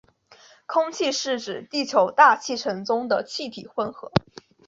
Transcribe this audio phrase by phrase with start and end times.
[0.65, 4.11] 空气是指地球大气层中的气体混合。